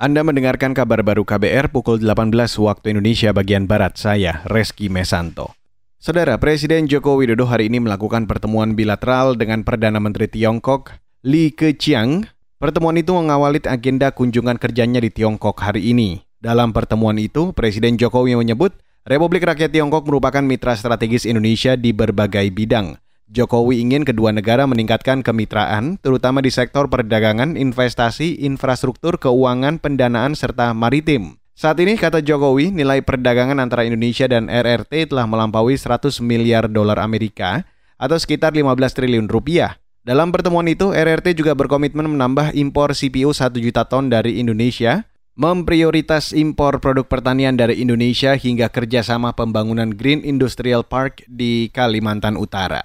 Anda 0.00 0.24
mendengarkan 0.24 0.72
kabar 0.72 1.04
baru 1.04 1.28
KBR 1.28 1.76
pukul 1.76 2.00
18 2.00 2.32
waktu 2.56 2.96
Indonesia 2.96 3.36
bagian 3.36 3.68
Barat. 3.68 4.00
Saya, 4.00 4.40
Reski 4.48 4.88
Mesanto. 4.88 5.52
Saudara, 6.00 6.40
Presiden 6.40 6.88
Joko 6.88 7.20
Widodo 7.20 7.44
hari 7.44 7.68
ini 7.68 7.84
melakukan 7.84 8.24
pertemuan 8.24 8.72
bilateral 8.72 9.36
dengan 9.36 9.60
Perdana 9.60 10.00
Menteri 10.00 10.32
Tiongkok, 10.32 10.96
Li 11.28 11.52
Keqiang. 11.52 12.24
Pertemuan 12.56 12.96
itu 12.96 13.12
mengawali 13.12 13.60
agenda 13.68 14.08
kunjungan 14.08 14.56
kerjanya 14.56 15.04
di 15.04 15.12
Tiongkok 15.12 15.60
hari 15.60 15.92
ini. 15.92 16.24
Dalam 16.40 16.72
pertemuan 16.72 17.20
itu, 17.20 17.52
Presiden 17.52 18.00
Jokowi 18.00 18.40
menyebut 18.40 18.72
Republik 19.04 19.44
Rakyat 19.44 19.68
Tiongkok 19.68 20.08
merupakan 20.08 20.40
mitra 20.40 20.80
strategis 20.80 21.28
Indonesia 21.28 21.76
di 21.76 21.92
berbagai 21.92 22.48
bidang. 22.56 22.96
Jokowi 23.30 23.78
ingin 23.78 24.02
kedua 24.02 24.34
negara 24.34 24.66
meningkatkan 24.66 25.22
kemitraan, 25.22 26.02
terutama 26.02 26.42
di 26.42 26.50
sektor 26.50 26.90
perdagangan, 26.90 27.54
investasi, 27.54 28.42
infrastruktur, 28.42 29.22
keuangan, 29.22 29.78
pendanaan, 29.78 30.34
serta 30.34 30.74
maritim. 30.74 31.38
Saat 31.54 31.78
ini, 31.78 31.94
kata 31.94 32.26
Jokowi, 32.26 32.74
nilai 32.74 33.06
perdagangan 33.06 33.62
antara 33.62 33.86
Indonesia 33.86 34.26
dan 34.26 34.50
RRT 34.50 35.14
telah 35.14 35.30
melampaui 35.30 35.78
100 35.78 36.18
miliar 36.18 36.66
dolar 36.66 36.98
Amerika 36.98 37.62
atau 38.02 38.18
sekitar 38.18 38.50
15 38.50 38.98
triliun 38.98 39.30
rupiah. 39.30 39.78
Dalam 40.02 40.34
pertemuan 40.34 40.66
itu, 40.66 40.90
RRT 40.90 41.38
juga 41.38 41.54
berkomitmen 41.54 42.10
menambah 42.10 42.50
impor 42.58 42.98
CPU 42.98 43.30
1 43.30 43.54
juta 43.62 43.86
ton 43.86 44.10
dari 44.10 44.42
Indonesia, 44.42 45.06
memprioritas 45.38 46.34
impor 46.34 46.82
produk 46.82 47.06
pertanian 47.06 47.54
dari 47.54 47.78
Indonesia 47.78 48.34
hingga 48.34 48.66
kerjasama 48.74 49.38
pembangunan 49.38 49.94
Green 49.94 50.26
Industrial 50.26 50.82
Park 50.82 51.22
di 51.30 51.70
Kalimantan 51.70 52.34
Utara. 52.34 52.82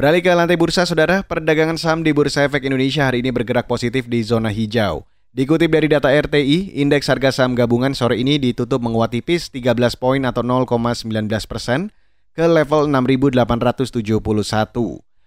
Beralih 0.00 0.24
ke 0.24 0.32
lantai 0.32 0.56
bursa, 0.56 0.88
saudara, 0.88 1.20
perdagangan 1.20 1.76
saham 1.76 2.00
di 2.00 2.16
Bursa 2.16 2.48
Efek 2.48 2.64
Indonesia 2.64 3.04
hari 3.04 3.20
ini 3.20 3.36
bergerak 3.36 3.68
positif 3.68 4.08
di 4.08 4.24
zona 4.24 4.48
hijau. 4.48 5.04
Dikutip 5.36 5.68
dari 5.68 5.92
data 5.92 6.08
RTI, 6.08 6.72
indeks 6.80 7.12
harga 7.12 7.28
saham 7.28 7.52
gabungan 7.52 7.92
sore 7.92 8.16
ini 8.16 8.40
ditutup 8.40 8.80
menguat 8.80 9.12
tipis 9.12 9.52
13 9.52 9.76
poin 10.00 10.24
atau 10.24 10.40
0,19 10.40 11.04
persen 11.44 11.92
ke 12.32 12.48
level 12.48 12.88
6.871. 12.88 14.24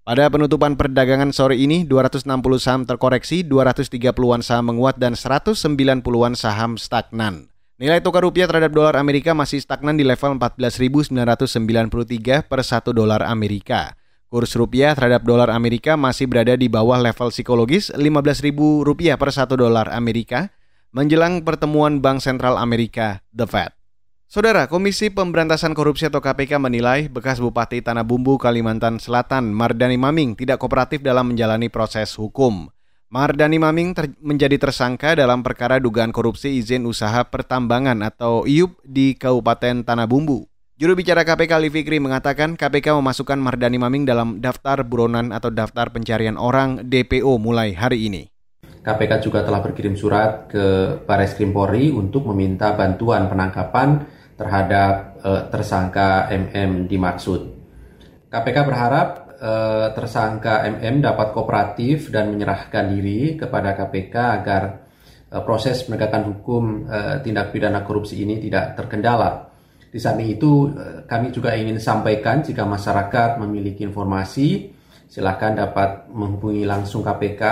Pada 0.00 0.24
penutupan 0.32 0.80
perdagangan 0.80 1.36
sore 1.36 1.60
ini, 1.60 1.84
260 1.84 2.24
saham 2.56 2.88
terkoreksi, 2.88 3.44
230-an 3.44 4.40
saham 4.40 4.72
menguat, 4.72 4.96
dan 4.96 5.12
190-an 5.12 6.40
saham 6.40 6.80
stagnan. 6.80 7.52
Nilai 7.76 8.00
tukar 8.00 8.24
rupiah 8.24 8.48
terhadap 8.48 8.72
dolar 8.72 8.96
Amerika 8.96 9.36
masih 9.36 9.60
stagnan 9.60 10.00
di 10.00 10.08
level 10.08 10.40
14.993 10.40 12.48
per 12.48 12.64
1 12.64 12.96
dolar 12.96 13.28
Amerika. 13.28 13.92
Kurs 14.34 14.58
rupiah 14.58 14.98
terhadap 14.98 15.22
dolar 15.22 15.46
Amerika 15.46 15.94
masih 15.94 16.26
berada 16.26 16.58
di 16.58 16.66
bawah 16.66 16.98
level 16.98 17.30
psikologis 17.30 17.94
Rp15.000 17.94 19.14
per 19.14 19.30
1 19.30 19.46
dolar 19.54 19.86
Amerika 19.94 20.50
menjelang 20.90 21.46
pertemuan 21.46 22.02
Bank 22.02 22.18
Sentral 22.18 22.58
Amerika, 22.58 23.22
The 23.30 23.46
Fed. 23.46 23.70
Saudara, 24.26 24.66
Komisi 24.66 25.14
Pemberantasan 25.14 25.70
Korupsi 25.70 26.10
atau 26.10 26.18
KPK 26.18 26.58
menilai 26.58 27.06
bekas 27.06 27.38
Bupati 27.38 27.78
Tanah 27.78 28.02
Bumbu 28.02 28.34
Kalimantan 28.34 28.98
Selatan 28.98 29.54
Mardani 29.54 29.94
Maming 29.94 30.34
tidak 30.34 30.58
kooperatif 30.58 30.98
dalam 30.98 31.30
menjalani 31.30 31.70
proses 31.70 32.18
hukum. 32.18 32.66
Mardani 33.14 33.62
Maming 33.62 33.94
ter 33.94 34.18
menjadi 34.18 34.58
tersangka 34.58 35.14
dalam 35.14 35.46
perkara 35.46 35.78
dugaan 35.78 36.10
korupsi 36.10 36.58
izin 36.58 36.90
usaha 36.90 37.22
pertambangan 37.22 38.02
atau 38.02 38.42
IUP 38.42 38.82
di 38.82 39.14
Kabupaten 39.14 39.86
Tanah 39.86 40.10
Bumbu. 40.10 40.50
Juru 40.84 41.00
bicara 41.00 41.24
KPK 41.24 41.56
Ali 41.56 41.72
Fikri 41.72 41.96
mengatakan 41.96 42.60
KPK 42.60 42.92
memasukkan 43.00 43.40
Mardani 43.40 43.80
Maming 43.80 44.04
dalam 44.04 44.36
daftar 44.36 44.84
buronan 44.84 45.32
atau 45.32 45.48
daftar 45.48 45.88
pencarian 45.88 46.36
orang 46.36 46.84
DPO 46.84 47.40
mulai 47.40 47.72
hari 47.72 48.04
ini. 48.04 48.28
KPK 48.84 49.24
juga 49.24 49.40
telah 49.48 49.64
berkirim 49.64 49.96
surat 49.96 50.44
ke 50.44 51.00
Baris 51.08 51.32
Krim 51.40 51.56
Polri 51.56 51.88
untuk 51.88 52.28
meminta 52.28 52.76
bantuan 52.76 53.32
penangkapan 53.32 54.04
terhadap 54.36 55.24
uh, 55.24 55.48
tersangka 55.48 56.28
MM 56.28 56.84
dimaksud. 56.84 57.40
KPK 58.28 58.56
berharap 58.68 59.40
uh, 59.40 59.88
tersangka 59.96 60.68
MM 60.68 61.00
dapat 61.00 61.32
kooperatif 61.32 62.12
dan 62.12 62.28
menyerahkan 62.28 62.92
diri 62.92 63.40
kepada 63.40 63.72
KPK 63.72 64.14
agar 64.20 64.62
uh, 65.32 65.40
proses 65.48 65.80
penegakan 65.88 66.28
hukum 66.28 66.84
uh, 66.84 67.24
tindak 67.24 67.56
pidana 67.56 67.80
korupsi 67.80 68.20
ini 68.20 68.36
tidak 68.36 68.76
terkendala. 68.76 69.53
Di 69.94 70.02
samping 70.02 70.26
itu, 70.26 70.74
eh, 70.74 71.06
kami 71.06 71.30
juga 71.30 71.54
ingin 71.54 71.78
sampaikan 71.78 72.42
jika 72.42 72.66
masyarakat 72.66 73.38
memiliki 73.38 73.86
informasi, 73.86 74.74
silakan 75.06 75.54
dapat 75.54 76.10
menghubungi 76.10 76.66
langsung 76.66 77.06
KPK. 77.06 77.42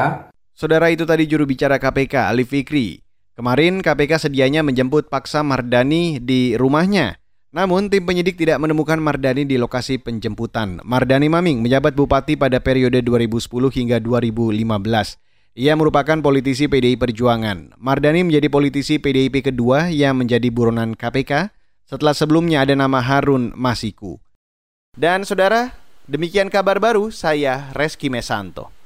Saudara 0.50 0.91
itu 0.91 1.06
tadi 1.06 1.31
juru 1.31 1.47
bicara 1.47 1.78
KPK, 1.78 2.26
Ali 2.26 2.42
Fikri. 2.42 2.98
Kemarin 3.38 3.78
KPK 3.78 4.26
sedianya 4.26 4.66
menjemput 4.66 5.06
paksa 5.06 5.47
Mardani 5.47 6.19
di 6.19 6.58
rumahnya. 6.58 7.14
Namun 7.54 7.86
tim 7.86 8.02
penyidik 8.02 8.34
tidak 8.34 8.58
menemukan 8.58 8.98
Mardani 8.98 9.47
di 9.47 9.54
lokasi 9.54 10.02
penjemputan. 10.02 10.82
Mardani 10.82 11.31
Maming 11.31 11.62
menjabat 11.62 11.94
bupati 11.94 12.34
pada 12.34 12.58
periode 12.58 13.06
2010 13.06 13.70
hingga 13.70 14.02
2015. 14.02 15.14
Ia 15.54 15.78
merupakan 15.78 16.19
politisi 16.19 16.66
PDI 16.66 16.98
Perjuangan. 16.98 17.78
Mardani 17.78 18.26
menjadi 18.26 18.50
politisi 18.50 18.98
PDIP 18.98 19.47
kedua 19.47 19.94
yang 19.94 20.19
menjadi 20.19 20.50
buronan 20.50 20.98
KPK 20.98 21.62
setelah 21.87 22.12
sebelumnya 22.12 22.66
ada 22.66 22.75
nama 22.75 22.98
Harun 22.98 23.54
Masiku. 23.54 24.19
Dan 24.93 25.25
saudara, 25.25 25.72
demikian 26.04 26.53
kabar 26.53 26.76
baru 26.76 27.09
saya 27.09 27.72
Reski 27.72 28.12
Mesanto. 28.12 28.81